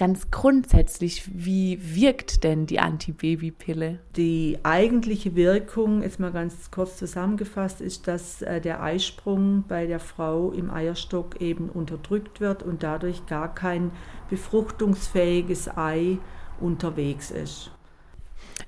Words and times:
ganz 0.00 0.30
grundsätzlich, 0.30 1.30
wie 1.30 1.78
wirkt 1.94 2.42
denn 2.42 2.64
die 2.64 2.80
Antibabypille? 2.80 3.98
Die 4.16 4.58
eigentliche 4.62 5.36
Wirkung, 5.36 6.02
jetzt 6.02 6.18
mal 6.18 6.32
ganz 6.32 6.70
kurz 6.70 6.96
zusammengefasst, 6.96 7.82
ist, 7.82 8.08
dass 8.08 8.40
äh, 8.40 8.62
der 8.62 8.82
Eisprung 8.82 9.64
bei 9.68 9.86
der 9.86 10.00
Frau 10.00 10.52
im 10.52 10.70
Eierstock 10.70 11.42
eben 11.42 11.68
unterdrückt 11.68 12.40
wird 12.40 12.62
und 12.62 12.82
dadurch 12.82 13.26
gar 13.26 13.54
kein 13.54 13.90
befruchtungsfähiges 14.30 15.76
Ei 15.76 16.16
unterwegs 16.60 17.30
ist. 17.30 17.70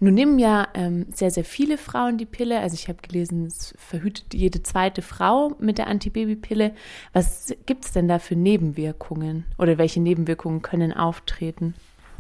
Nun 0.01 0.15
nehmen 0.15 0.39
ja 0.39 0.69
ähm, 0.75 1.07
sehr, 1.13 1.31
sehr 1.31 1.45
viele 1.45 1.79
Frauen 1.79 2.19
die 2.19 2.27
Pille. 2.27 2.61
Also 2.61 2.75
ich 2.75 2.89
habe 2.89 2.99
gelesen, 3.03 3.47
es 3.47 3.75
verhütet 3.79 4.35
jede 4.35 4.63
zweite 4.63 5.03
Frau 5.03 5.55
mit 5.59 5.79
der 5.79 5.87
Antibabypille. 5.87 6.73
Was 7.13 7.55
gibt 7.67 7.85
es 7.85 7.93
denn 7.93 8.09
da 8.09 8.19
für 8.19 8.37
Nebenwirkungen 8.37 9.45
oder 9.59 9.79
welche 9.79 10.01
Nebenwirkungen 10.01 10.63
können 10.63 10.93
auftreten? 10.93 11.75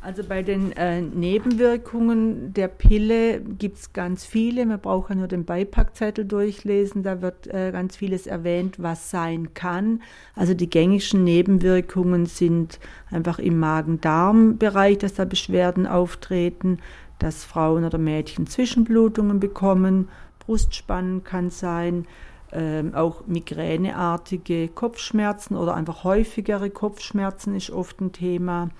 Also 0.05 0.24
bei 0.24 0.43
den 0.43 0.73
äh, 0.73 1.00
Nebenwirkungen 1.00 2.52
der 2.52 2.66
Pille 2.66 3.41
gibt 3.41 3.78
es 3.78 3.92
ganz 3.92 4.25
viele. 4.25 4.66
Man 4.66 4.80
braucht 4.80 5.11
ja 5.11 5.14
nur 5.14 5.28
den 5.28 5.45
Beipackzettel 5.45 6.25
durchlesen. 6.25 7.05
Da 7.05 7.23
wird 7.23 7.47
äh, 7.47 7.70
ganz 7.70 7.97
vieles 7.97 8.27
erwähnt, 8.27 8.83
was 8.83 9.12
sein 9.12 9.55
kann. 9.55 10.02
Also 10.34 10.55
die 10.55 10.69
gängigsten 10.69 11.23
Nebenwirkungen 11.23 12.27
sind 12.27 12.80
einfach 13.12 13.39
im 13.39 13.61
Magen-Darm-Bereich, 13.61 14.98
dass 14.98 15.14
da 15.14 15.25
Beschwerden 15.25 15.86
auftreten 15.86 16.78
dass 17.23 17.45
Frauen 17.45 17.85
oder 17.85 17.99
Mädchen 17.99 18.47
Zwischenblutungen 18.47 19.39
bekommen, 19.39 20.09
Brustspannen 20.41 21.23
kann 21.23 21.51
sein, 21.51 22.07
ähm, 22.51 22.95
auch 22.95 23.27
migräneartige 23.27 24.69
Kopfschmerzen 24.69 25.57
oder 25.57 25.75
einfach 25.75 26.05
häufigere 26.05 26.69
Kopfschmerzen 26.69 27.55
ist 27.55 27.71
oft 27.71 28.01
ein 28.01 28.12
Thema. 28.12 28.71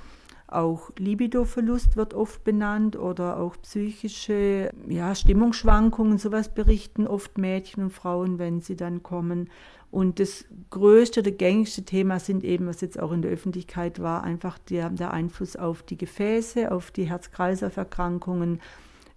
Auch 0.55 0.91
Libidoverlust 0.98 1.97
wird 1.97 2.15
oft 2.15 2.45
benannt 2.45 2.97
oder 2.97 3.38
auch 3.38 3.56
psychische 3.62 4.70
ja, 4.89 5.14
Stimmungsschwankungen, 5.14 6.19
sowas 6.19 6.53
berichten 6.53 7.06
oft 7.06 7.39
Mädchen 7.39 7.84
und 7.84 7.92
Frauen, 7.92 8.39
wenn 8.39 8.61
sie 8.61 8.77
dann 8.77 9.03
kommen. 9.03 9.48
Und 9.91 10.20
das 10.20 10.47
größte 10.70 11.20
oder 11.20 11.31
gängigste 11.31 11.84
Thema 11.84 12.19
sind 12.19 12.44
eben, 12.44 12.67
was 12.67 12.81
jetzt 12.81 12.98
auch 12.98 13.12
in 13.12 13.22
der 13.22 13.31
Öffentlichkeit 13.31 14.00
war, 14.00 14.25
einfach 14.25 14.59
der, 14.59 14.91
der 14.91 15.12
Einfluss 15.12 15.55
auf 15.55 15.83
die 15.83 15.98
Gefäße, 15.98 16.70
auf 16.70 16.91
die 16.91 17.05
Herz-Kreislauf-Erkrankungen 17.05 18.61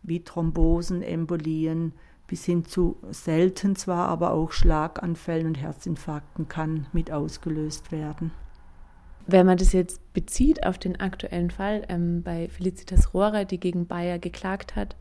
wie 0.03 0.23
Thrombosen, 0.23 1.01
Embolien, 1.01 1.93
bis 2.27 2.45
hin 2.45 2.65
zu 2.65 2.97
selten 3.11 3.75
zwar, 3.75 4.07
aber 4.07 4.31
auch 4.31 4.51
Schlaganfällen 4.51 5.47
und 5.47 5.61
Herzinfarkten 5.61 6.47
kann 6.47 6.87
mit 6.91 7.11
ausgelöst 7.11 7.91
werden. 7.91 8.31
Wenn 9.27 9.45
man 9.45 9.57
das 9.57 9.73
jetzt 9.73 10.13
bezieht 10.13 10.65
auf 10.65 10.77
den 10.77 10.99
aktuellen 10.99 11.49
Fall 11.49 11.83
ähm, 11.89 12.21
bei 12.21 12.47
Felicitas 12.49 13.13
Rohrer, 13.13 13.45
die 13.45 13.59
gegen 13.59 13.87
Bayer 13.87 14.19
geklagt 14.19 14.75
hat, 14.75 14.95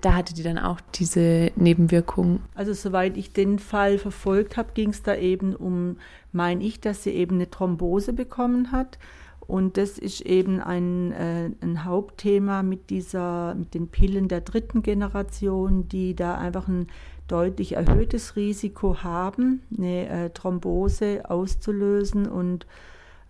da 0.00 0.14
hatte 0.14 0.32
die 0.32 0.42
dann 0.42 0.58
auch 0.58 0.80
diese 0.94 1.50
Nebenwirkungen. 1.56 2.40
Also 2.54 2.72
soweit 2.72 3.16
ich 3.16 3.32
den 3.32 3.58
Fall 3.58 3.98
verfolgt 3.98 4.56
habe, 4.56 4.70
ging 4.72 4.90
es 4.90 5.02
da 5.02 5.14
eben 5.14 5.54
um, 5.54 5.98
meine 6.32 6.64
ich, 6.64 6.80
dass 6.80 7.02
sie 7.04 7.10
eben 7.10 7.36
eine 7.36 7.50
Thrombose 7.50 8.14
bekommen 8.14 8.72
hat. 8.72 8.98
Und 9.46 9.76
das 9.76 9.98
ist 9.98 10.20
eben 10.22 10.60
ein, 10.60 11.12
äh, 11.12 11.50
ein 11.60 11.84
Hauptthema 11.84 12.62
mit 12.62 12.88
dieser, 12.88 13.54
mit 13.56 13.74
den 13.74 13.88
Pillen 13.88 14.28
der 14.28 14.42
dritten 14.42 14.82
Generation, 14.82 15.88
die 15.88 16.14
da 16.14 16.38
einfach 16.38 16.68
ein 16.68 16.86
deutlich 17.26 17.72
erhöhtes 17.72 18.36
Risiko 18.36 19.02
haben, 19.02 19.62
eine 19.76 20.08
äh, 20.08 20.30
Thrombose 20.30 21.28
auszulösen. 21.28 22.26
Und 22.28 22.66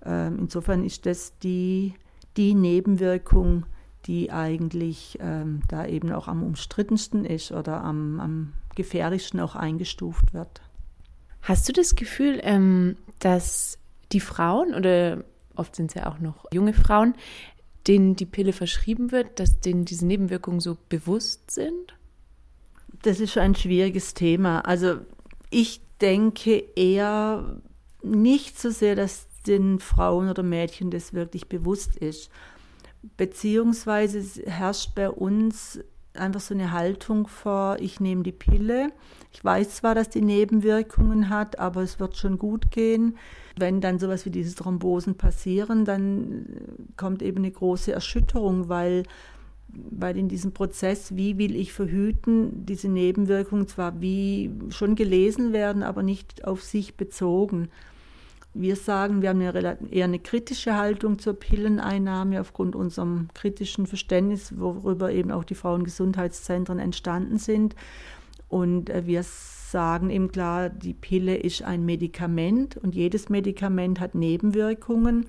äh, 0.04 0.28
insofern 0.28 0.84
ist 0.84 1.06
das 1.06 1.38
die, 1.38 1.94
die 2.36 2.54
Nebenwirkung, 2.54 3.66
die 4.06 4.30
eigentlich 4.30 5.18
ähm, 5.20 5.62
da 5.68 5.86
eben 5.86 6.12
auch 6.12 6.28
am 6.28 6.42
umstrittensten 6.42 7.24
ist 7.24 7.52
oder 7.52 7.84
am, 7.84 8.20
am 8.20 8.52
gefährlichsten 8.74 9.40
auch 9.40 9.56
eingestuft 9.56 10.32
wird. 10.32 10.62
Hast 11.42 11.68
du 11.68 11.72
das 11.72 11.96
Gefühl, 11.96 12.40
ähm, 12.42 12.96
dass 13.18 13.78
die 14.12 14.20
Frauen 14.20 14.74
oder 14.74 15.24
oft 15.54 15.76
sind 15.76 15.90
es 15.90 15.94
ja 15.94 16.10
auch 16.10 16.18
noch 16.18 16.46
junge 16.52 16.72
Frauen, 16.72 17.14
denen 17.86 18.16
die 18.16 18.26
Pille 18.26 18.52
verschrieben 18.52 19.12
wird, 19.12 19.40
dass 19.40 19.60
denen 19.60 19.84
diese 19.84 20.06
Nebenwirkungen 20.06 20.60
so 20.60 20.76
bewusst 20.88 21.50
sind? 21.50 21.96
Das 23.02 23.20
ist 23.20 23.38
ein 23.38 23.54
schwieriges 23.54 24.14
Thema. 24.14 24.60
Also 24.60 24.98
ich 25.50 25.80
denke 26.00 26.62
eher 26.76 27.60
nicht 28.02 28.58
so 28.58 28.70
sehr, 28.70 28.96
dass 28.96 29.26
den 29.46 29.78
Frauen 29.78 30.28
oder 30.28 30.42
Mädchen 30.42 30.90
das 30.90 31.12
wirklich 31.12 31.48
bewusst 31.48 31.96
ist. 31.96 32.30
Beziehungsweise 33.16 34.42
herrscht 34.44 34.94
bei 34.94 35.10
uns 35.10 35.80
einfach 36.14 36.40
so 36.40 36.54
eine 36.54 36.72
Haltung 36.72 37.26
vor, 37.26 37.76
ich 37.80 38.00
nehme 38.00 38.22
die 38.22 38.32
Pille. 38.32 38.92
Ich 39.32 39.44
weiß 39.44 39.76
zwar, 39.76 39.94
dass 39.94 40.08
die 40.08 40.22
Nebenwirkungen 40.22 41.28
hat, 41.28 41.58
aber 41.58 41.82
es 41.82 42.00
wird 42.00 42.16
schon 42.16 42.38
gut 42.38 42.70
gehen. 42.70 43.16
Wenn 43.56 43.80
dann 43.80 43.98
sowas 43.98 44.26
wie 44.26 44.30
diese 44.30 44.54
Thrombosen 44.56 45.14
passieren, 45.16 45.84
dann 45.84 46.46
kommt 46.96 47.22
eben 47.22 47.38
eine 47.38 47.50
große 47.50 47.92
Erschütterung, 47.92 48.68
weil, 48.68 49.04
weil 49.68 50.16
in 50.16 50.28
diesem 50.28 50.52
Prozess, 50.52 51.14
wie 51.16 51.38
will 51.38 51.54
ich 51.54 51.72
verhüten, 51.72 52.66
diese 52.66 52.88
Nebenwirkungen 52.88 53.68
zwar 53.68 54.00
wie 54.00 54.50
schon 54.70 54.96
gelesen 54.96 55.52
werden, 55.52 55.82
aber 55.82 56.02
nicht 56.02 56.44
auf 56.44 56.62
sich 56.62 56.96
bezogen. 56.96 57.68
Wir 58.52 58.74
sagen, 58.74 59.22
wir 59.22 59.28
haben 59.28 59.40
eine, 59.40 59.78
eher 59.90 60.04
eine 60.04 60.18
kritische 60.18 60.76
Haltung 60.76 61.20
zur 61.20 61.34
Pilleneinnahme 61.34 62.40
aufgrund 62.40 62.74
unserem 62.74 63.28
kritischen 63.32 63.86
Verständnis, 63.86 64.58
worüber 64.58 65.12
eben 65.12 65.30
auch 65.30 65.44
die 65.44 65.54
Frauengesundheitszentren 65.54 66.80
entstanden 66.80 67.38
sind. 67.38 67.76
Und 68.48 68.90
äh, 68.90 69.06
wir 69.06 69.22
sagen 69.22 70.10
eben 70.10 70.32
klar, 70.32 70.68
die 70.68 70.94
Pille 70.94 71.36
ist 71.36 71.62
ein 71.62 71.84
Medikament 71.84 72.76
und 72.76 72.96
jedes 72.96 73.28
Medikament 73.28 74.00
hat 74.00 74.16
Nebenwirkungen. 74.16 75.26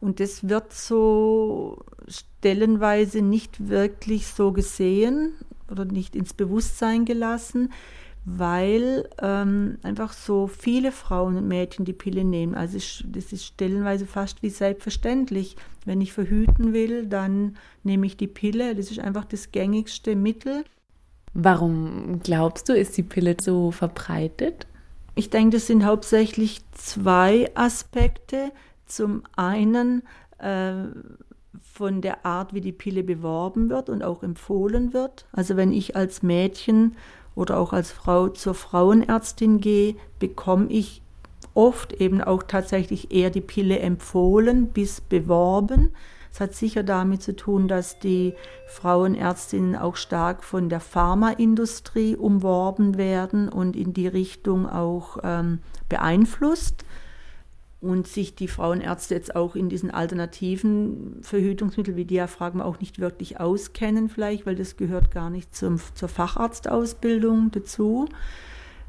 Und 0.00 0.20
das 0.20 0.48
wird 0.48 0.72
so 0.72 1.84
stellenweise 2.06 3.20
nicht 3.20 3.68
wirklich 3.68 4.28
so 4.28 4.52
gesehen 4.52 5.34
oder 5.70 5.84
nicht 5.84 6.16
ins 6.16 6.32
Bewusstsein 6.32 7.04
gelassen 7.04 7.70
weil 8.36 9.08
ähm, 9.22 9.78
einfach 9.82 10.12
so 10.12 10.48
viele 10.48 10.92
Frauen 10.92 11.36
und 11.36 11.48
Mädchen 11.48 11.84
die 11.84 11.94
Pille 11.94 12.24
nehmen. 12.24 12.54
Also 12.54 12.76
ich, 12.76 13.04
das 13.08 13.32
ist 13.32 13.44
stellenweise 13.44 14.06
fast 14.06 14.42
wie 14.42 14.50
selbstverständlich. 14.50 15.56
Wenn 15.86 16.00
ich 16.00 16.12
verhüten 16.12 16.72
will, 16.74 17.06
dann 17.06 17.56
nehme 17.84 18.06
ich 18.06 18.16
die 18.16 18.26
Pille. 18.26 18.74
Das 18.74 18.90
ist 18.90 19.00
einfach 19.00 19.24
das 19.24 19.50
gängigste 19.50 20.14
Mittel. 20.14 20.64
Warum 21.32 22.20
glaubst 22.22 22.68
du, 22.68 22.74
ist 22.74 22.96
die 22.98 23.02
Pille 23.02 23.36
so 23.40 23.70
verbreitet? 23.70 24.66
Ich 25.14 25.30
denke, 25.30 25.56
das 25.56 25.66
sind 25.66 25.84
hauptsächlich 25.84 26.60
zwei 26.72 27.50
Aspekte. 27.54 28.52
Zum 28.84 29.22
einen 29.36 30.02
äh, 30.38 30.84
von 31.62 32.02
der 32.02 32.26
Art, 32.26 32.52
wie 32.52 32.60
die 32.60 32.72
Pille 32.72 33.02
beworben 33.02 33.70
wird 33.70 33.88
und 33.88 34.02
auch 34.02 34.22
empfohlen 34.22 34.92
wird. 34.92 35.26
Also 35.32 35.56
wenn 35.56 35.72
ich 35.72 35.96
als 35.96 36.22
Mädchen 36.22 36.94
oder 37.38 37.58
auch 37.58 37.72
als 37.72 37.92
Frau 37.92 38.28
zur 38.28 38.54
Frauenärztin 38.54 39.60
gehe, 39.60 39.94
bekomme 40.18 40.66
ich 40.70 41.02
oft 41.54 41.92
eben 41.92 42.20
auch 42.20 42.42
tatsächlich 42.42 43.12
eher 43.12 43.30
die 43.30 43.40
Pille 43.40 43.78
empfohlen 43.78 44.66
bis 44.66 45.00
beworben. 45.00 45.90
Es 46.32 46.40
hat 46.40 46.54
sicher 46.54 46.82
damit 46.82 47.22
zu 47.22 47.36
tun, 47.36 47.68
dass 47.68 48.00
die 48.00 48.34
Frauenärztinnen 48.66 49.76
auch 49.76 49.94
stark 49.94 50.42
von 50.42 50.68
der 50.68 50.80
Pharmaindustrie 50.80 52.16
umworben 52.16 52.98
werden 52.98 53.48
und 53.48 53.76
in 53.76 53.92
die 53.92 54.08
Richtung 54.08 54.68
auch 54.68 55.18
ähm, 55.22 55.60
beeinflusst 55.88 56.84
und 57.80 58.08
sich 58.08 58.34
die 58.34 58.48
Frauenärzte 58.48 59.14
jetzt 59.14 59.36
auch 59.36 59.54
in 59.54 59.68
diesen 59.68 59.90
alternativen 59.90 61.18
Verhütungsmitteln 61.22 61.96
wie 61.96 62.04
Diaphragma 62.04 62.64
auch 62.64 62.80
nicht 62.80 62.98
wirklich 62.98 63.38
auskennen, 63.38 64.08
vielleicht, 64.08 64.46
weil 64.46 64.56
das 64.56 64.76
gehört 64.76 65.12
gar 65.12 65.30
nicht 65.30 65.54
zum, 65.54 65.78
zur 65.94 66.08
Facharztausbildung 66.08 67.52
dazu. 67.52 68.08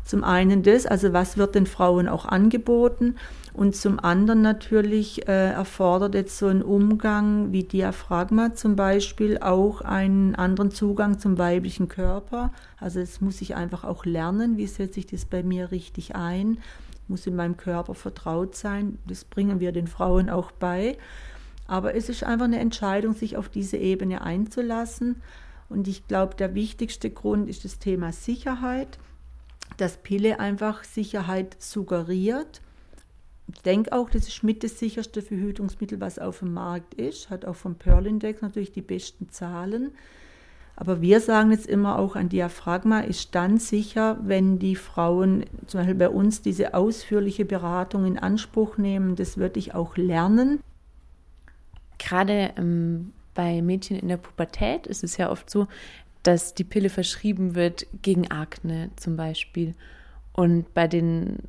Zum 0.03 0.23
einen 0.23 0.63
das, 0.63 0.87
also 0.87 1.13
was 1.13 1.37
wird 1.37 1.53
den 1.53 1.67
Frauen 1.67 2.07
auch 2.07 2.25
angeboten 2.25 3.17
und 3.53 3.75
zum 3.75 3.99
anderen 3.99 4.41
natürlich 4.41 5.27
äh, 5.27 5.51
erfordert 5.51 6.15
jetzt 6.15 6.39
so 6.39 6.47
ein 6.47 6.63
Umgang 6.63 7.51
wie 7.51 7.63
Diaphragma 7.63 8.55
zum 8.55 8.75
Beispiel 8.75 9.37
auch 9.37 9.81
einen 9.81 10.33
anderen 10.33 10.71
Zugang 10.71 11.19
zum 11.19 11.37
weiblichen 11.37 11.89
Körper. 11.89 12.51
Also 12.79 12.99
es 12.99 13.21
muss 13.21 13.39
ich 13.41 13.55
einfach 13.55 13.83
auch 13.83 14.03
lernen, 14.05 14.57
wie 14.57 14.65
setze 14.65 14.99
ich 14.99 15.05
das 15.05 15.25
bei 15.25 15.43
mir 15.43 15.69
richtig 15.69 16.15
ein 16.15 16.57
muss 17.09 17.27
in 17.27 17.35
meinem 17.35 17.57
Körper 17.57 17.95
vertraut 17.95 18.55
sein. 18.55 18.99
Das 19.07 19.25
bringen 19.25 19.59
wir 19.59 19.71
den 19.71 19.87
Frauen 19.87 20.29
auch 20.29 20.51
bei. 20.51 20.97
Aber 21.67 21.95
es 21.95 22.09
ist 22.09 22.23
einfach 22.23 22.45
eine 22.45 22.59
Entscheidung, 22.59 23.13
sich 23.13 23.37
auf 23.37 23.49
diese 23.49 23.77
Ebene 23.77 24.21
einzulassen. 24.21 25.21
Und 25.69 25.87
ich 25.87 26.07
glaube, 26.07 26.35
der 26.35 26.55
wichtigste 26.55 27.11
Grund 27.11 27.47
ist 27.47 27.63
das 27.63 27.77
Thema 27.77 28.11
Sicherheit, 28.11 28.97
dass 29.77 29.97
Pille 29.97 30.39
einfach 30.39 30.83
Sicherheit 30.83 31.55
suggeriert. 31.59 32.61
Ich 33.53 33.61
denke 33.61 33.93
auch, 33.93 34.09
das 34.09 34.27
ist 34.27 34.43
mit 34.43 34.63
das 34.63 34.79
sicherste 34.79 35.21
Verhütungsmittel, 35.21 35.99
was 35.99 36.19
auf 36.19 36.39
dem 36.39 36.53
Markt 36.53 36.95
ist. 36.95 37.29
Hat 37.29 37.45
auch 37.45 37.55
vom 37.55 37.75
Pearl 37.75 38.07
Index 38.07 38.41
natürlich 38.41 38.71
die 38.71 38.81
besten 38.81 39.29
Zahlen. 39.29 39.91
Aber 40.79 41.01
wir 41.01 41.19
sagen 41.19 41.51
jetzt 41.51 41.67
immer 41.67 41.99
auch, 41.99 42.15
ein 42.15 42.29
Diaphragma 42.29 43.01
ist 43.01 43.35
dann 43.35 43.57
sicher, 43.57 44.17
wenn 44.23 44.59
die 44.59 44.77
Frauen 44.77 45.43
zum 45.67 45.81
Beispiel 45.81 45.95
bei 45.95 46.09
uns 46.09 46.41
diese 46.41 46.73
ausführliche 46.73 47.43
Beratung 47.43 48.05
in 48.05 48.17
Anspruch 48.17 48.77
nehmen. 48.77 49.17
Das 49.17 49.35
würde 49.35 49.59
ich 49.59 49.75
auch 49.75 49.97
lernen. 49.97 50.61
Gerade 51.97 52.53
ähm, 52.55 53.11
bei 53.33 53.61
Mädchen 53.61 53.99
in 53.99 54.07
der 54.07 54.15
Pubertät 54.15 54.87
ist 54.87 55.03
es 55.03 55.17
ja 55.17 55.29
oft 55.29 55.49
so, 55.49 55.67
dass 56.23 56.53
die 56.53 56.63
Pille 56.63 56.89
verschrieben 56.89 57.55
wird 57.55 57.85
gegen 58.01 58.31
Akne 58.31 58.89
zum 58.95 59.17
Beispiel. 59.17 59.75
Und 60.31 60.73
bei 60.73 60.87
den 60.87 61.39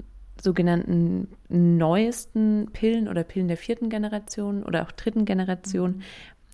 sogenannten 0.43 1.29
neuesten 1.49 2.69
Pillen 2.73 3.07
oder 3.07 3.23
Pillen 3.23 3.47
der 3.47 3.57
vierten 3.57 3.91
Generation 3.91 4.65
oder 4.65 4.83
auch 4.83 4.91
dritten 4.91 5.25
Generation 5.25 5.99
mhm. 5.99 6.03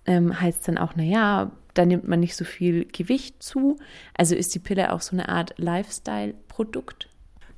Ähm, 0.06 0.40
heißt 0.40 0.68
dann 0.68 0.78
auch, 0.78 0.96
naja, 0.96 1.50
da 1.74 1.84
nimmt 1.84 2.08
man 2.08 2.20
nicht 2.20 2.36
so 2.36 2.44
viel 2.44 2.86
Gewicht 2.86 3.42
zu. 3.42 3.78
Also 4.16 4.34
ist 4.34 4.54
die 4.54 4.58
Pille 4.58 4.92
auch 4.92 5.00
so 5.00 5.14
eine 5.14 5.28
Art 5.28 5.54
Lifestyle-Produkt? 5.58 7.08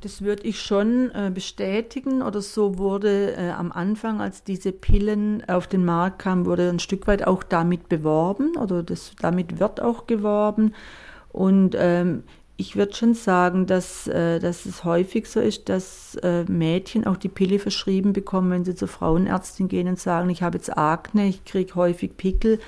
Das 0.00 0.22
würde 0.22 0.44
ich 0.44 0.60
schon 0.60 1.10
äh, 1.10 1.30
bestätigen 1.32 2.22
oder 2.22 2.40
so 2.40 2.78
wurde 2.78 3.34
äh, 3.36 3.50
am 3.50 3.72
Anfang, 3.72 4.20
als 4.20 4.44
diese 4.44 4.70
Pillen 4.70 5.42
auf 5.48 5.66
den 5.66 5.84
Markt 5.84 6.20
kamen, 6.20 6.46
wurde 6.46 6.68
ein 6.68 6.78
Stück 6.78 7.08
weit 7.08 7.26
auch 7.26 7.42
damit 7.42 7.88
beworben 7.88 8.56
oder 8.56 8.84
das, 8.84 9.12
damit 9.20 9.58
wird 9.58 9.80
auch 9.80 10.06
geworben. 10.06 10.72
Und 11.32 11.74
ähm, 11.76 12.22
ich 12.60 12.74
würde 12.74 12.94
schon 12.94 13.14
sagen, 13.14 13.66
dass, 13.66 14.08
äh, 14.08 14.40
dass 14.40 14.66
es 14.66 14.82
häufig 14.82 15.28
so 15.28 15.38
ist, 15.38 15.68
dass 15.68 16.16
äh, 16.16 16.42
Mädchen 16.44 17.06
auch 17.06 17.16
die 17.16 17.28
Pille 17.28 17.60
verschrieben 17.60 18.12
bekommen, 18.12 18.50
wenn 18.50 18.64
sie 18.64 18.74
zur 18.74 18.88
Frauenärztin 18.88 19.68
gehen 19.68 19.86
und 19.86 19.98
sagen, 19.98 20.28
ich 20.28 20.42
habe 20.42 20.58
jetzt 20.58 20.76
Akne, 20.76 21.28
ich 21.28 21.44
kriege 21.44 21.76
häufig 21.76 22.16
Pickel, 22.16 22.58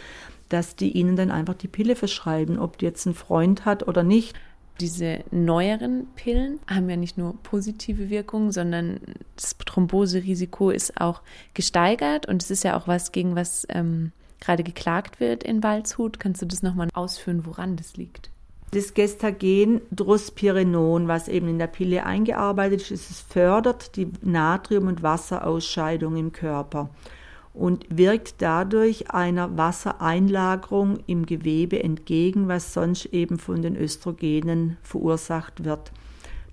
dass 0.48 0.76
die 0.76 0.92
ihnen 0.92 1.16
dann 1.16 1.32
einfach 1.32 1.54
die 1.54 1.68
Pille 1.68 1.96
verschreiben, 1.96 2.60
ob 2.60 2.78
die 2.78 2.84
jetzt 2.84 3.04
einen 3.06 3.16
Freund 3.16 3.64
hat 3.64 3.86
oder 3.86 4.04
nicht 4.04 4.38
diese 4.80 5.24
neueren 5.30 6.06
Pillen 6.16 6.58
haben 6.66 6.88
ja 6.88 6.96
nicht 6.96 7.18
nur 7.18 7.34
positive 7.42 8.08
Wirkungen, 8.08 8.50
sondern 8.50 9.00
das 9.36 9.58
Thromboserisiko 9.58 10.70
ist 10.70 10.98
auch 10.98 11.20
gesteigert 11.52 12.26
und 12.26 12.42
es 12.42 12.50
ist 12.50 12.64
ja 12.64 12.78
auch 12.78 12.88
was, 12.88 13.12
gegen 13.12 13.36
was 13.36 13.66
ähm, 13.68 14.12
gerade 14.40 14.62
geklagt 14.62 15.20
wird 15.20 15.44
in 15.44 15.62
Waldshut. 15.62 16.18
Kannst 16.18 16.40
du 16.40 16.46
das 16.46 16.62
nochmal 16.62 16.88
ausführen, 16.94 17.44
woran 17.44 17.76
das 17.76 17.98
liegt? 17.98 18.30
Das 18.72 18.94
Gestagen 18.94 19.80
Drospirenon, 19.90 21.08
was 21.08 21.26
eben 21.26 21.48
in 21.48 21.58
der 21.58 21.66
Pille 21.66 22.06
eingearbeitet 22.06 22.88
ist, 22.92 23.10
es 23.10 23.20
fördert 23.20 23.96
die 23.96 24.08
Natrium- 24.22 24.86
und 24.86 25.02
Wasserausscheidung 25.02 26.16
im 26.16 26.30
Körper 26.30 26.90
und 27.52 27.84
wirkt 27.90 28.36
dadurch 28.38 29.10
einer 29.10 29.56
Wassereinlagerung 29.56 31.00
im 31.08 31.26
Gewebe 31.26 31.82
entgegen, 31.82 32.46
was 32.46 32.72
sonst 32.72 33.06
eben 33.06 33.40
von 33.40 33.60
den 33.60 33.76
Östrogenen 33.76 34.76
verursacht 34.82 35.64
wird. 35.64 35.90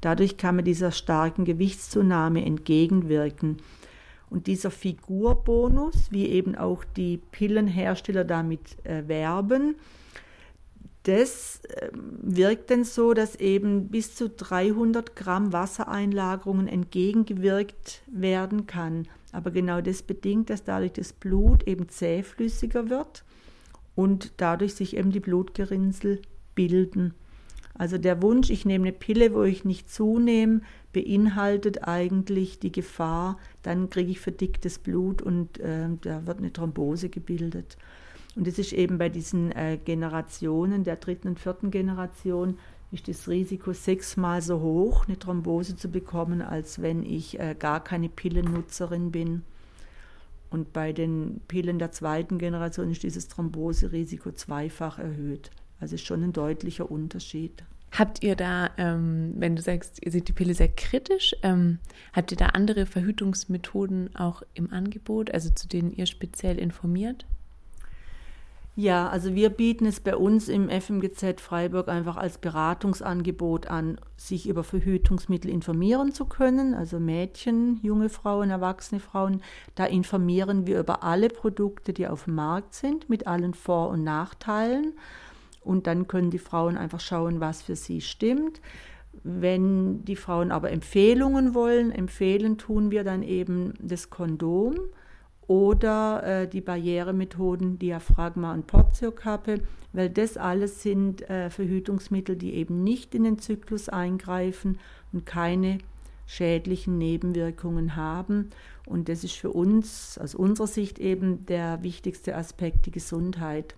Dadurch 0.01 0.37
kann 0.37 0.55
man 0.55 0.65
dieser 0.65 0.91
starken 0.91 1.45
Gewichtszunahme 1.45 2.43
entgegenwirken. 2.43 3.57
Und 4.29 4.47
dieser 4.47 4.71
Figurbonus, 4.71 6.11
wie 6.11 6.25
eben 6.27 6.55
auch 6.55 6.83
die 6.83 7.17
Pillenhersteller 7.17 8.23
damit 8.23 8.83
äh, 8.83 9.07
werben, 9.07 9.75
das 11.07 11.61
äh, 11.69 11.89
wirkt 11.93 12.69
dann 12.69 12.83
so, 12.83 13.13
dass 13.13 13.35
eben 13.35 13.87
bis 13.87 14.15
zu 14.15 14.29
300 14.29 15.15
Gramm 15.15 15.53
Wassereinlagerungen 15.53 16.67
entgegengewirkt 16.67 18.01
werden 18.07 18.67
kann. 18.67 19.07
Aber 19.31 19.51
genau 19.51 19.79
das 19.81 20.03
bedingt, 20.03 20.49
dass 20.49 20.63
dadurch 20.63 20.93
das 20.93 21.13
Blut 21.13 21.65
eben 21.67 21.87
zähflüssiger 21.87 22.89
wird 22.89 23.23
und 23.95 24.33
dadurch 24.37 24.75
sich 24.75 24.97
eben 24.97 25.11
die 25.11 25.19
Blutgerinnsel 25.19 26.21
bilden. 26.55 27.13
Also 27.73 27.97
der 27.97 28.21
Wunsch, 28.21 28.49
ich 28.49 28.65
nehme 28.65 28.87
eine 28.87 28.93
Pille, 28.93 29.33
wo 29.33 29.43
ich 29.43 29.63
nicht 29.63 29.89
zunehme, 29.89 30.61
beinhaltet 30.93 31.87
eigentlich 31.87 32.59
die 32.59 32.71
Gefahr, 32.71 33.37
dann 33.61 33.89
kriege 33.89 34.11
ich 34.11 34.19
verdicktes 34.19 34.79
Blut 34.79 35.21
und 35.21 35.59
äh, 35.59 35.87
da 36.01 36.25
wird 36.25 36.39
eine 36.39 36.51
Thrombose 36.51 37.09
gebildet. 37.09 37.77
Und 38.37 38.45
das 38.45 38.59
ist 38.59 38.71
eben 38.71 38.99
bei 38.99 39.09
diesen 39.09 39.51
äh, 39.51 39.79
Generationen, 39.83 40.83
der 40.83 40.97
dritten 40.97 41.29
und 41.29 41.39
vierten 41.39 41.71
Generation, 41.71 42.59
ist 42.91 43.07
das 43.07 43.27
Risiko 43.27 43.73
sechsmal 43.73 44.43
so 44.43 44.61
hoch, 44.61 45.07
eine 45.07 45.17
Thrombose 45.17 45.75
zu 45.75 45.89
bekommen, 45.89 46.43
als 46.43 46.79
wenn 46.79 47.03
ich 47.03 47.39
äh, 47.39 47.55
gar 47.57 47.83
keine 47.83 48.09
Pillennutzerin 48.09 49.11
bin. 49.11 49.41
Und 50.51 50.71
bei 50.71 50.93
den 50.93 51.41
Pillen 51.47 51.79
der 51.79 51.91
zweiten 51.91 52.37
Generation 52.37 52.91
ist 52.91 53.01
dieses 53.01 53.27
Thromboserisiko 53.27 54.31
zweifach 54.31 54.99
erhöht. 54.99 55.49
Also 55.79 55.97
schon 55.97 56.23
ein 56.23 56.31
deutlicher 56.31 56.91
Unterschied. 56.91 57.63
Habt 57.91 58.21
ihr 58.21 58.35
da, 58.35 58.69
ähm, 58.77 59.33
wenn 59.37 59.55
du 59.55 59.63
sagst, 59.63 60.05
ihr 60.05 60.11
seht 60.11 60.27
die 60.27 60.33
Pille 60.33 60.53
sehr 60.53 60.69
kritisch, 60.69 61.35
ähm, 61.41 61.79
habt 62.13 62.31
ihr 62.31 62.37
da 62.37 62.47
andere 62.47 62.85
Verhütungsmethoden 62.85 64.15
auch 64.15 64.43
im 64.53 64.71
Angebot, 64.71 65.31
also 65.31 65.49
zu 65.49 65.67
denen 65.67 65.91
ihr 65.91 66.05
speziell 66.05 66.59
informiert? 66.59 67.25
Ja, 68.79 69.09
also 69.09 69.33
wir 69.33 69.49
bieten 69.49 69.87
es 69.87 69.99
bei 69.99 70.15
uns 70.15 70.49
im 70.49 70.69
FMGZ 70.69 71.41
Freiburg 71.41 71.87
einfach 71.87 72.15
als 72.15 72.37
Beratungsangebot 72.37 73.65
an, 73.65 73.99
sich 74.17 74.47
über 74.47 74.63
Verhütungsmittel 74.63 75.49
informieren 75.49 76.11
zu 76.11 76.25
können. 76.25 76.75
Also 76.75 76.99
Mädchen, 76.99 77.79
junge 77.81 78.09
Frauen, 78.09 78.51
erwachsene 78.51 78.99
Frauen, 78.99 79.41
da 79.73 79.85
informieren 79.85 80.67
wir 80.67 80.79
über 80.79 81.01
alle 81.01 81.29
Produkte, 81.29 81.91
die 81.91 82.07
auf 82.07 82.25
dem 82.25 82.35
Markt 82.35 82.75
sind, 82.75 83.09
mit 83.09 83.25
allen 83.25 83.55
Vor- 83.55 83.89
und 83.89 84.03
Nachteilen. 84.03 84.93
Und 85.61 85.87
dann 85.87 86.07
können 86.07 86.29
die 86.29 86.37
Frauen 86.37 86.77
einfach 86.77 86.99
schauen, 86.99 87.39
was 87.39 87.63
für 87.63 87.75
sie 87.75 87.99
stimmt. 87.99 88.61
Wenn 89.23 90.05
die 90.05 90.15
Frauen 90.15 90.51
aber 90.51 90.69
Empfehlungen 90.69 91.55
wollen, 91.55 91.91
empfehlen 91.91 92.59
tun 92.59 92.91
wir 92.91 93.03
dann 93.03 93.23
eben 93.23 93.73
das 93.79 94.11
Kondom 94.11 94.75
oder 95.47 96.23
äh, 96.23 96.47
die 96.47 96.61
Barrieremethoden 96.61 97.79
Diaphragma 97.79 98.53
und 98.53 98.67
Portiokappe, 98.67 99.61
weil 99.93 100.09
das 100.09 100.37
alles 100.37 100.83
sind 100.83 101.27
äh, 101.29 101.49
Verhütungsmittel, 101.49 102.35
die 102.35 102.53
eben 102.53 102.83
nicht 102.83 103.15
in 103.15 103.23
den 103.23 103.39
Zyklus 103.39 103.89
eingreifen 103.89 104.77
und 105.13 105.25
keine 105.25 105.79
schädlichen 106.25 106.97
Nebenwirkungen 106.97 107.95
haben. 107.95 108.49
Und 108.85 109.09
das 109.09 109.23
ist 109.23 109.35
für 109.35 109.51
uns 109.51 110.17
aus 110.17 110.35
unserer 110.35 110.67
Sicht 110.67 110.99
eben 110.99 111.45
der 111.45 111.81
wichtigste 111.83 112.35
Aspekt, 112.35 112.85
die 112.85 112.91
Gesundheit. 112.91 113.75